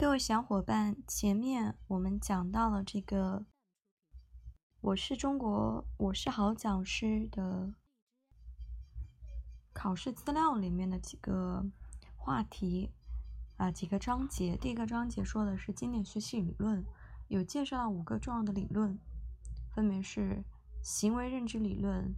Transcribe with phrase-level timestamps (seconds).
[0.00, 3.44] 各位小伙伴，前面我们讲到了这个
[4.80, 7.74] “我是中国，我是好讲师”的
[9.74, 11.66] 考试资料里面的几个
[12.16, 12.94] 话题
[13.58, 14.56] 啊，几个章节。
[14.56, 16.82] 第一个章节说的是经典学习理论，
[17.28, 18.98] 有介绍了五个重要的理论，
[19.74, 20.42] 分别是
[20.82, 22.14] 行为认知理论、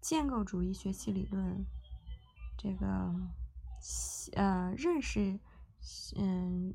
[0.00, 1.64] 建构主义学习理论、
[2.58, 3.14] 这个
[4.32, 5.38] 呃认识。
[6.16, 6.74] 嗯，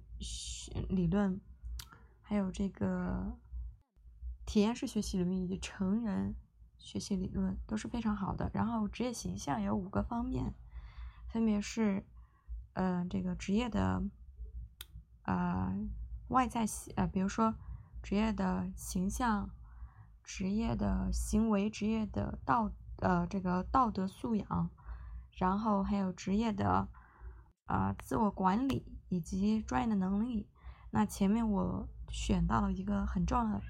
[0.90, 1.40] 理论，
[2.22, 3.38] 还有这个
[4.46, 6.36] 体验式学习理论以及成人
[6.78, 8.50] 学习理论都是非常好的。
[8.54, 10.56] 然后职业形象有五个方面，
[11.28, 12.06] 分别是，
[12.74, 14.02] 呃，这个职业的，
[15.24, 15.76] 呃，
[16.30, 17.56] 外在，呃，比如说
[18.02, 19.52] 职业的形象、
[20.24, 24.70] 职业的行为、职业的道，呃，这个道德素养，
[25.32, 26.90] 然后还有职业的，
[27.66, 28.95] 啊，自我管理。
[29.10, 30.48] 以及专业的能力，
[30.92, 33.62] 那前面我选到了一个很重要的，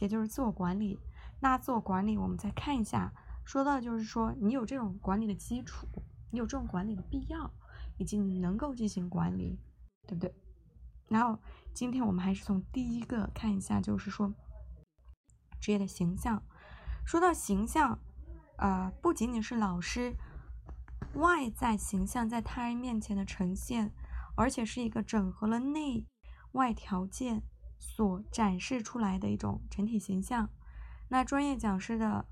[0.00, 0.98] 也就是自我管理。
[1.40, 3.12] 那自我管理，我们再看一下，
[3.44, 5.86] 说到就是说你有这种管理的基础，
[6.30, 7.50] 你有这种管理的必要，
[7.98, 9.58] 以及你能够进行管理，
[10.06, 10.34] 对不对？
[11.08, 11.38] 然后
[11.74, 14.32] 今天我们还是从第一个看一下，就是说
[15.60, 16.42] 职业的形象。
[17.04, 17.98] 说到形象，
[18.56, 20.14] 呃，不仅仅是老师
[21.14, 23.92] 外在形象在他人面前的呈现。
[24.34, 26.06] 而且是一个整合了内
[26.52, 27.42] 外条件
[27.78, 30.50] 所展示出来的一种整体形象。
[31.08, 32.26] 那专业讲师的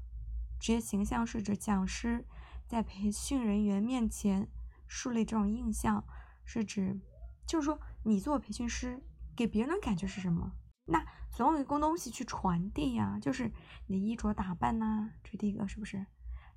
[0.59, 2.27] 职业形象是指讲师
[2.67, 4.49] 在培训人员面前
[4.87, 6.05] 树立这种印象，
[6.45, 7.01] 是指
[7.47, 9.03] 就是说你做培训师
[9.37, 10.53] 给别人的感觉是什么？
[10.87, 13.53] 那总有一个东西去传递呀，就是
[13.87, 16.07] 你的衣着打扮呐，这第一个是不是？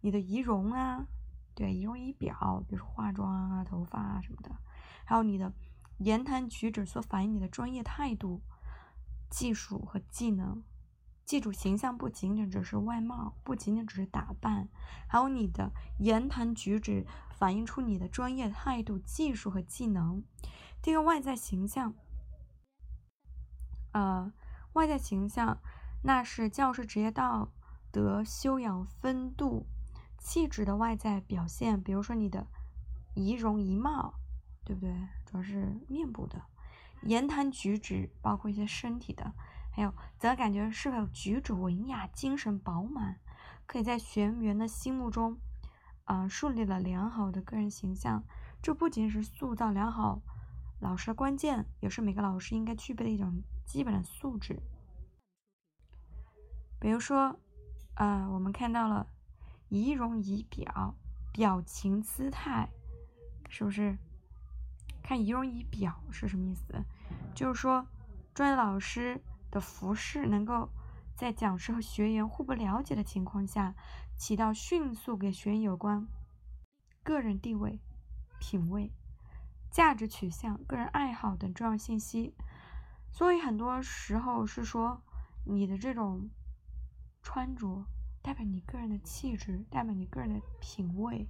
[0.01, 1.05] 你的仪容啊，
[1.53, 4.55] 对，仪容仪表，比如说化妆啊、头发啊什么的。
[5.05, 5.53] 还有你的
[5.99, 8.41] 言谈举止所反映你的专业态度、
[9.29, 10.63] 技术和技能。
[11.25, 14.67] 记住，形象不仅仅只是外貌，不仅仅只是打扮，
[15.07, 20.21] 还有你的言谈举止反映出你的专业态度、技术和技能。
[20.81, 21.93] 第一个外在形象，
[23.93, 24.33] 呃，
[24.73, 25.59] 外在形象
[26.03, 27.53] 那是教师职业道
[27.89, 29.65] 德修养风度、
[30.17, 32.47] 气质的外在表现，比如说你的
[33.15, 34.15] 仪容仪貌。
[34.65, 34.93] 对不对？
[35.25, 36.41] 主要是面部的，
[37.01, 39.33] 言谈举止，包括一些身体的，
[39.71, 43.19] 还有则感觉是否举止文雅、精神饱满，
[43.65, 45.37] 可以在学员的心目中，
[46.05, 48.23] 啊，树立了良好的个人形象。
[48.61, 50.21] 这不仅是塑造良好
[50.79, 54.61] 老师的关键，也是每个老师应该具备的一种基本的素质。
[56.79, 57.37] 比如说，
[57.95, 59.07] 啊，我们看到了
[59.67, 60.95] 仪容仪表、
[61.33, 62.69] 表情姿态，
[63.49, 63.97] 是不是？
[65.03, 66.83] 看仪容仪表是什么意思？
[67.35, 67.85] 就是说，
[68.33, 69.21] 专业老师
[69.51, 70.69] 的服饰能够
[71.13, 73.75] 在讲师和学员互不了解的情况下，
[74.15, 76.07] 起到迅速给学员有关
[77.03, 77.81] 个人地位、
[78.39, 78.91] 品味、
[79.69, 82.33] 价值取向、个人爱好等重要信息。
[83.11, 85.03] 所以很多时候是说，
[85.45, 86.29] 你的这种
[87.21, 87.85] 穿着
[88.21, 91.27] 代表你个人的气质，代表你个人的品味、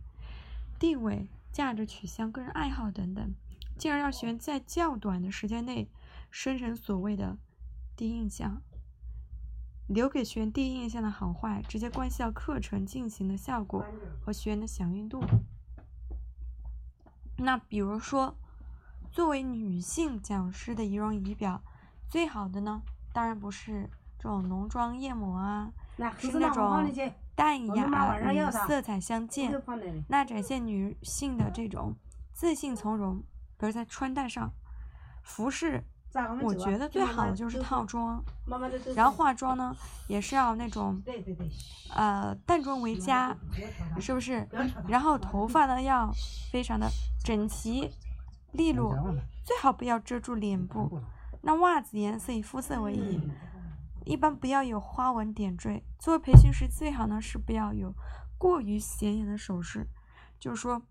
[0.79, 3.33] 地位、价值取向、个人爱好等等。
[3.77, 5.89] 进而让学员在较短的时间内
[6.29, 7.37] 生成所谓的
[7.95, 8.61] 第一印象，
[9.87, 13.85] 留给学员第一印象的好坏，直接关系到课程进行的效果
[14.21, 15.23] 和学员的响应度。
[17.37, 18.37] 那比如说，
[19.11, 21.61] 作为女性讲师的仪容仪表，
[22.07, 25.73] 最好的呢，当然不是这种浓妆艳抹啊，
[26.17, 26.91] 是那种
[27.35, 29.51] 淡雅与色彩相间，
[30.07, 31.95] 那展现女性的这种
[32.31, 33.23] 自信从容。
[33.63, 34.51] 比如在穿戴上，
[35.21, 35.81] 服饰，
[36.41, 38.21] 我觉得最好的就是套装，
[38.93, 39.73] 然后化妆呢，
[40.09, 41.01] 也是要那种，
[41.95, 43.33] 呃，淡妆为佳，
[44.01, 44.45] 是不是？
[44.85, 46.11] 然后头发呢要
[46.51, 46.89] 非常的
[47.23, 47.89] 整齐
[48.51, 48.93] 利落，
[49.45, 51.01] 最好不要遮住脸部。
[51.41, 53.21] 那袜子颜色以肤色为宜，
[54.03, 55.81] 一般不要有花纹点缀。
[55.97, 57.95] 作为培训师，最好呢是不要有
[58.37, 59.87] 过于显眼的首饰，
[60.37, 60.81] 就是说。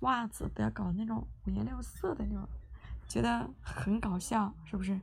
[0.00, 2.48] 袜子不要搞那种五颜六色的那种，
[3.08, 4.98] 觉得很搞笑，是不是？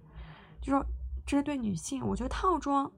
[0.60, 0.86] 就说
[1.25, 2.92] 这是对女性，我觉得套装，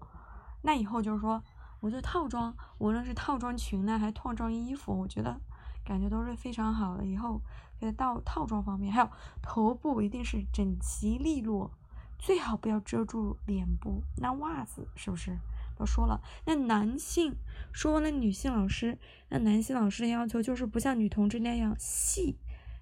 [0.62, 1.44] 那以后就是说，
[1.80, 5.40] 我觉得套装，无论是套装裙呢，还是套装衣服，我觉得
[5.84, 7.06] 感觉都是非常好的。
[7.06, 7.42] 以后
[7.80, 9.10] 在到套装方面，还有
[9.42, 11.72] 头部一定是整齐利落，
[12.18, 14.04] 最好不要遮住脸部。
[14.18, 15.38] 那袜子是不是？
[15.80, 17.38] 都说了，那男性
[17.72, 19.00] 说完了女性老师，
[19.30, 22.38] 那男性老师的要求就是不像女同志那样细，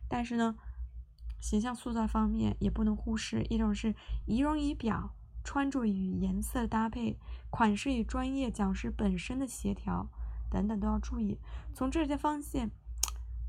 [0.10, 0.56] 但是呢，
[1.40, 3.94] 形象塑造方面也不能忽视，一种是
[4.26, 5.14] 仪容仪表、
[5.44, 7.20] 穿着与颜色搭配、
[7.52, 10.10] 款式与专业讲师本身的协调
[10.50, 11.38] 等等都要注意。
[11.76, 12.72] 从这些方面，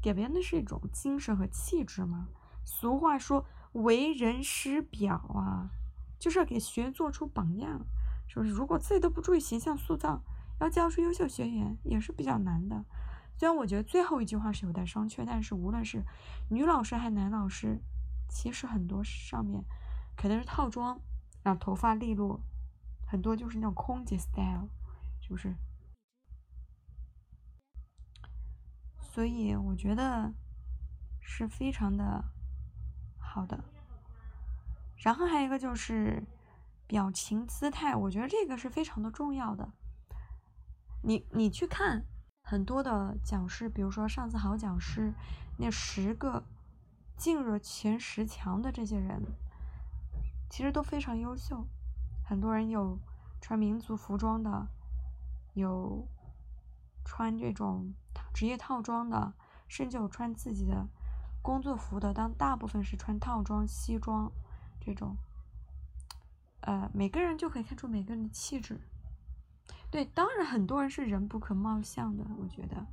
[0.02, 2.28] 给别人的是一种精神和气质嘛。
[2.64, 5.70] 俗话说“为人师表”啊，
[6.18, 7.86] 就是要给学员做出榜样，
[8.28, 8.50] 就是？
[8.50, 10.22] 如果自己都不注意形象塑造，
[10.60, 12.84] 要教出优秀学员也是比较难的。
[13.36, 16.04] 虽然我觉得最后一句话是有待商榷，但是无论是
[16.50, 17.80] 女老师还是男老师，
[18.28, 19.64] 其实很多上面
[20.16, 21.00] 肯定是套装，
[21.42, 22.40] 然后头发利落，
[23.06, 24.68] 很多就是那种空姐 style，
[25.20, 25.54] 是不是？
[29.00, 30.32] 所以我觉得
[31.20, 32.24] 是非常的
[33.18, 33.64] 好的。
[34.96, 36.22] 然后还有一个就是
[36.88, 39.70] 表情姿态，我觉得这个是非常的重要的。
[41.04, 42.04] 你你去看。
[42.50, 45.12] 很多的讲师，比如说上次好讲师，
[45.58, 46.42] 那十个
[47.14, 49.22] 进入前十强的这些人，
[50.48, 51.66] 其实都非常优秀。
[52.24, 52.98] 很多人有
[53.38, 54.66] 穿民族服装的，
[55.52, 56.08] 有
[57.04, 57.92] 穿这种
[58.32, 59.34] 职业套装的，
[59.68, 60.88] 甚至有穿自己的
[61.42, 62.14] 工作服的。
[62.14, 64.32] 当大部分是穿套装、西装
[64.80, 65.18] 这种，
[66.68, 68.78] 呃，每个人就可以看出每个人的气质。
[69.90, 72.86] 对，当然很多人是人不可貌相的，我觉得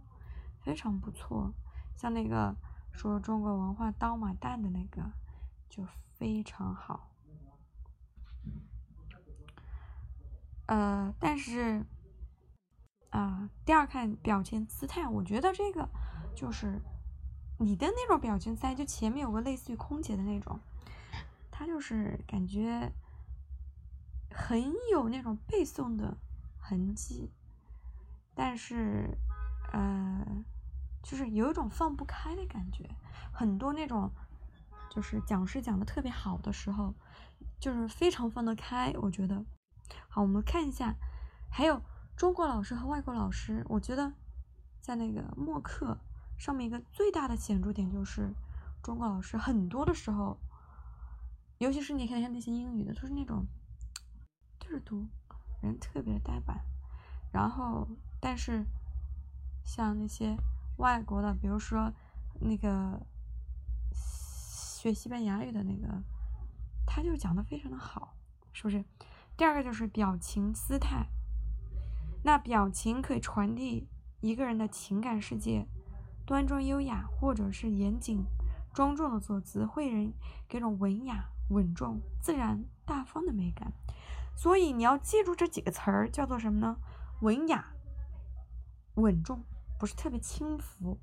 [0.61, 1.53] 非常不错。
[1.97, 2.55] 像那个
[2.93, 5.11] 说中国文化刀马旦的那个，
[5.67, 7.11] 就非常好。
[10.67, 11.85] 呃，但是
[13.09, 15.89] 啊，第二看表情姿态，我觉得这个
[16.33, 16.81] 就是
[17.59, 20.57] 你的那种表情在，就前面有个类似于空姐的那种，
[21.51, 22.89] 他就是感觉
[24.31, 24.61] 很
[24.91, 26.17] 有那种背诵的。
[26.67, 27.31] 痕迹，
[28.33, 29.19] 但是，
[29.71, 30.25] 呃，
[31.03, 32.89] 就是有一种放不开的感觉。
[33.31, 34.11] 很多那种，
[34.89, 36.95] 就是讲师讲的特别好的时候，
[37.59, 38.91] 就是非常放得开。
[38.99, 39.45] 我觉得，
[40.09, 40.95] 好，我们看一下，
[41.51, 41.83] 还有
[42.15, 44.13] 中国老师和外国老师，我觉得
[44.81, 45.99] 在那个默课
[46.35, 48.33] 上面一个最大的显著点就是，
[48.81, 50.39] 中国老师很多的时候，
[51.59, 53.45] 尤其是你看像那些英语的，都是那种
[54.65, 55.05] 就是读。
[55.61, 56.63] 人特别呆板，
[57.31, 57.87] 然后
[58.19, 58.65] 但是
[59.63, 60.37] 像那些
[60.77, 61.91] 外国的，比如说
[62.39, 63.01] 那个
[63.91, 66.03] 学西班牙语的那个，
[66.85, 68.15] 他就讲的非常的好，
[68.53, 68.85] 是不是？
[69.35, 71.07] 第二个就是表情姿态，
[72.23, 73.87] 那表情可以传递
[74.21, 75.65] 一个人的情感世界，
[76.27, 78.23] 端庄优雅或者是严谨
[78.71, 80.13] 庄重的坐姿，会人
[80.47, 83.73] 给种文雅、稳重、自然、大方的美感。
[84.35, 86.77] 所以你要记住这几个词儿，叫做什么呢？
[87.21, 87.73] 文雅、
[88.95, 89.43] 稳重，
[89.79, 90.99] 不是特别轻浮，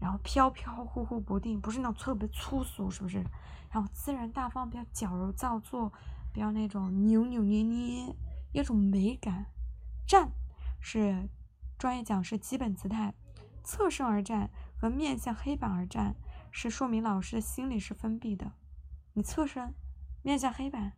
[0.00, 3.24] 然后飘飘忽忽不定，不是那种特别粗俗，是不是？
[3.70, 5.92] 然后自然大方，不要矫揉造作，
[6.32, 8.14] 不要那种扭扭捏捏，
[8.52, 9.46] 一种美感。
[10.06, 10.32] 站
[10.80, 11.28] 是
[11.78, 13.14] 专业讲师基本姿态，
[13.62, 16.14] 侧身而站和面向黑板而站
[16.50, 18.52] 是说明老师的心里是封闭的。
[19.14, 19.74] 你侧身，
[20.22, 20.92] 面向黑板。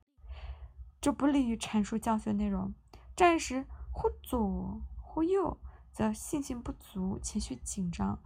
[1.06, 2.74] 就不利于阐述教学内容。
[3.14, 5.56] 站时忽左忽右，
[5.92, 8.18] 则信心不足，情绪紧张。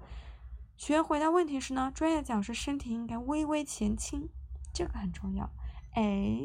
[0.78, 4.30] 学员回答问题时呢，专业讲师身体应该微微前倾，
[4.72, 5.50] 这个很重要。
[5.92, 6.40] 哎，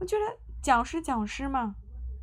[0.00, 1.76] 我觉得讲师讲师嘛，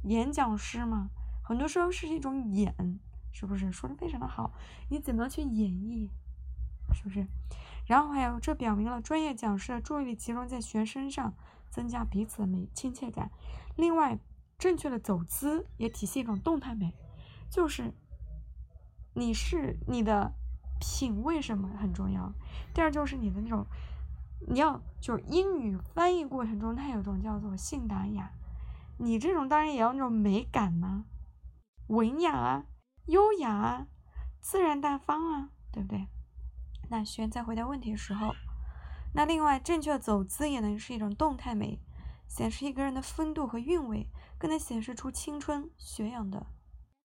[0.04, 1.10] 演讲师嘛，
[1.42, 3.00] 很多时候是一种演，
[3.32, 3.72] 是不是？
[3.72, 4.52] 说的非常的好，
[4.90, 6.10] 你怎么去演绎，
[6.94, 7.26] 是不是？
[7.88, 11.34] 然后还有，这表明了专业讲师的注意力集中在学生身上。
[11.72, 13.32] 增加彼此的美亲切感。
[13.78, 14.20] 另外，
[14.60, 16.94] 正确的走姿也体现一种动态美，
[17.50, 17.92] 就是
[19.16, 20.36] 你是你的
[20.80, 22.32] 品味什么很重要。
[22.75, 23.66] 第二就是你的那种，
[24.48, 28.32] 你要就英语翻译过程中，它有一种叫做性达雅，
[28.98, 31.06] 你这种当然也要那种美感呐，
[31.88, 32.66] 文雅啊，
[33.08, 33.88] 优雅啊，
[34.42, 36.08] 自然大方啊，对不对？
[36.90, 38.36] 那学员在回答问题的时候。
[39.13, 41.82] 那另外，正确走姿也能是一种动态美，
[42.27, 46.48] 显示一个人的风度和韵味，更能显示出青春学养的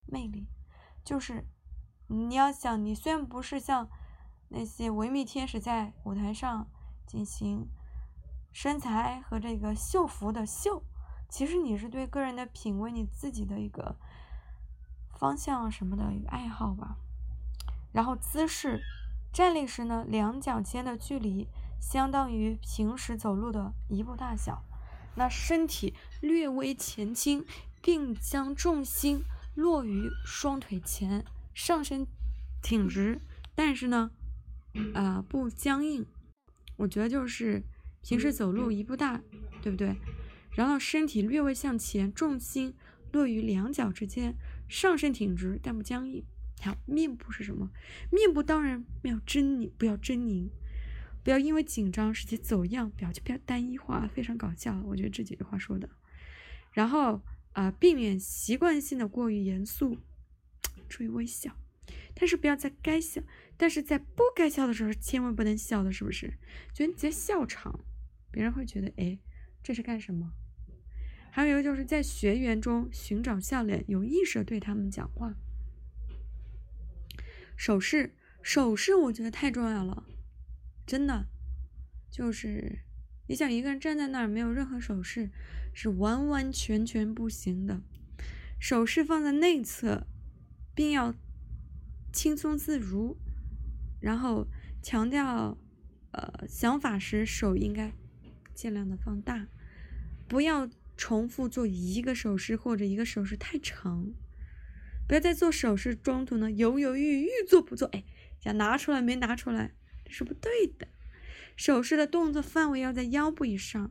[0.06, 0.46] 魅力。
[1.04, 1.48] 就是
[2.06, 3.88] 你要想，你虽然不是像
[4.50, 6.68] 那些维密天使在舞台上
[7.06, 7.68] 进行
[8.52, 10.84] 身材和这个秀服的秀，
[11.28, 13.98] 其实你是对个人的品味、你自己的一个
[15.18, 16.98] 方向什么的一个爱好吧。
[17.92, 18.80] 然后姿势，
[19.32, 21.48] 站立时呢，两脚间的距离。
[21.80, 24.64] 相当于平时走路的一步大小，
[25.14, 27.44] 那身体略微前倾，
[27.82, 29.22] 并将重心
[29.54, 32.06] 落于双腿前，上身
[32.62, 33.20] 挺直，
[33.54, 34.10] 但是呢，
[34.94, 36.04] 呃，不僵硬，
[36.76, 37.62] 我觉得就是
[38.02, 39.22] 平时走路一步大，
[39.62, 39.96] 对不对？
[40.52, 42.74] 然后身体略微向前，重心
[43.12, 44.34] 落于两脚之间，
[44.68, 46.24] 上身挺直但不僵硬。
[46.62, 47.70] 好，面部是什么？
[48.10, 50.48] 面部当然要狰狞，不要狰狞，
[51.26, 54.80] 不要因为紧张使其走样，表情不要单一化，非常搞笑。
[54.84, 55.90] 我觉得这几句话说的。
[56.70, 59.98] 然后啊，避免习惯性的过于严肃，
[60.88, 61.56] 注意微笑，
[62.14, 63.20] 但是不要在该笑，
[63.56, 66.28] 但是在不该笑的时候千万不能笑的，是不是？
[66.72, 67.80] 觉得你在笑场，
[68.30, 69.18] 别人会觉得哎，
[69.64, 70.30] 这是干什么？
[71.32, 75.34] 还有一个就是在学员中寻找笑脸，有意识对他们讲话。
[77.56, 80.04] 手势，手势，我觉得太重要了，
[80.86, 81.26] 真的，
[82.08, 82.78] 就是
[83.26, 85.30] 你想一个人站在那儿没有任何手势，
[85.74, 87.82] 是完完全全不行的。
[88.60, 90.06] 手势放在内侧，
[90.74, 91.14] 并要
[92.12, 93.16] 轻松自如，
[94.00, 94.46] 然后
[94.80, 95.58] 强调，
[96.12, 97.92] 呃，想法时手应该
[98.54, 99.48] 尽量的放大，
[100.28, 104.14] 不要重复做一个手势或者一个手势太长。
[105.08, 108.04] 不要在做手势中途呢犹犹豫豫做不做，哎，
[108.40, 109.74] 想拿出来没拿出来，
[110.08, 110.88] 是不对的。
[111.56, 113.90] 手势的动作范围要在腰部以上。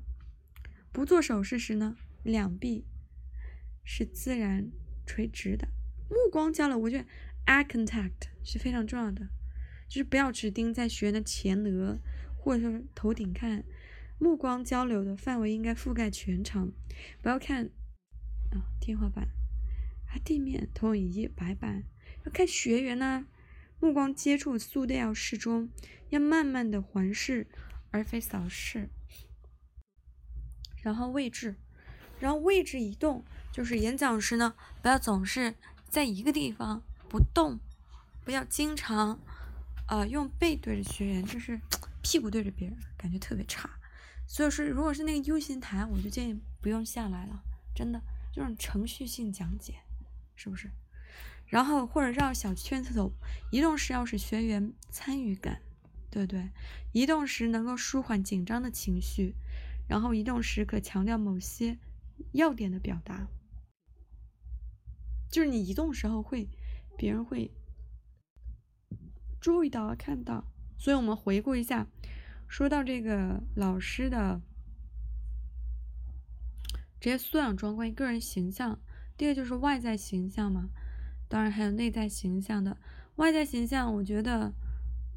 [0.92, 2.86] 不做手势时呢，两臂
[3.84, 4.72] 是自然
[5.06, 5.68] 垂直的。
[6.10, 7.06] 目光交流，我觉得
[7.46, 9.28] eye contact 是非常重要的，
[9.90, 12.00] 就是不要只盯在学员的前额
[12.38, 13.66] 或者是头顶看，
[14.20, 16.72] 目光交流的范围应该覆盖全场，
[17.22, 17.72] 不要看
[18.52, 19.28] 啊天花板。
[20.08, 21.84] 啊地面、投影仪、白板，
[22.24, 23.28] 要看学员呢，
[23.86, 25.70] 目光接触速度要适中，
[26.10, 27.46] 要慢慢的环视，
[27.92, 28.90] 而非扫视。
[30.82, 31.56] 然后位置，
[32.20, 35.54] 然后位置移动，就是演讲时呢，不要总是
[35.88, 37.60] 在一个地方不动，
[38.24, 39.20] 不要经常，
[39.88, 41.62] 呃，用背对着学员，就是
[42.02, 43.70] 屁股对着别人，感觉特别差。
[44.28, 47.44] 所以说，如果是那个 U 型台，我就建议不用下来了，
[47.76, 48.02] 真的，
[48.34, 49.76] 这种程序性讲解。
[50.38, 50.70] 是不是？
[51.48, 53.14] 然后或者绕小圈子走，
[53.52, 55.62] 移动时要使学员参与感，
[56.10, 56.50] 对不对？
[56.92, 59.36] 移动时能够舒缓紧张的情绪，
[59.88, 61.78] 然后移动时可强调某些
[62.32, 63.28] 要点的表达。
[65.30, 66.48] 就是你移动时候会，
[66.98, 67.52] 别人会
[69.40, 70.46] 注意到、看到。
[70.78, 71.88] 所以我们回顾一下，
[72.48, 74.42] 说到这个老师的
[77.00, 78.80] 职业素养中关于个人形象。
[79.18, 80.70] 第二个就是外在形象嘛，
[81.28, 82.78] 当然还有内在形象的。
[83.16, 84.54] 外在形象，我觉得，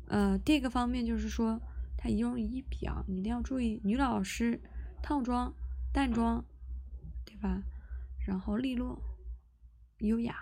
[0.06, 1.60] 呃，第一个方面就是说，
[1.96, 4.60] 她仪容仪表，你一定要注意，女老师
[5.02, 5.52] 套装、
[5.92, 6.44] 淡妆，
[7.24, 7.62] 对吧？
[8.24, 9.02] 然后利落、
[9.98, 10.36] 优雅，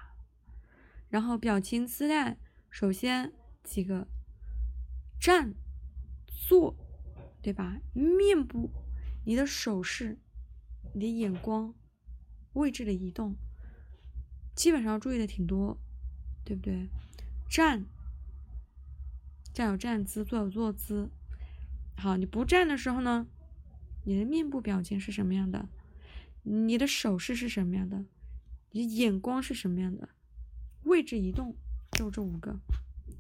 [1.08, 2.36] 然后表情姿态，
[2.68, 3.32] 首先
[3.64, 4.06] 几个
[5.18, 5.54] 站、
[6.26, 6.76] 坐，
[7.40, 7.80] 对吧？
[7.94, 8.70] 面部，
[9.24, 10.18] 你的手势，
[10.92, 11.74] 你的眼光，
[12.52, 13.34] 位置的移动。
[14.56, 15.78] 基本上要注意的挺多，
[16.42, 16.88] 对不对？
[17.48, 17.84] 站，
[19.52, 21.10] 站有站姿，坐有坐姿。
[21.94, 23.26] 好，你不站的时候呢，
[24.04, 25.68] 你的面部表情是什么样的？
[26.42, 28.04] 你的手势是什么样的？
[28.72, 30.08] 你眼光是什么样的？
[30.84, 31.54] 位置移动，
[31.92, 32.58] 就这五个。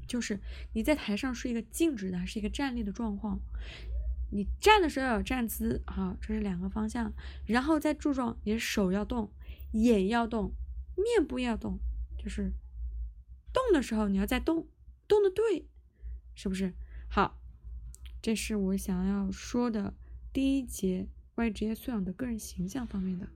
[0.08, 0.40] 就是
[0.72, 3.40] 你在台上是一个静止的还是一个站立的状况？
[4.30, 7.12] 你站的时候要有站姿，好，这是两个方向。
[7.44, 9.30] 然后再注重你的手要动，
[9.72, 10.52] 眼要动。
[10.96, 11.78] 面部要动，
[12.18, 12.52] 就是
[13.52, 14.66] 动的时候你要再动，
[15.06, 15.68] 动的对，
[16.34, 16.74] 是不是？
[17.08, 17.40] 好，
[18.20, 19.94] 这是我想要说的
[20.32, 23.28] 第一节关于职业素养的个人形象方面的。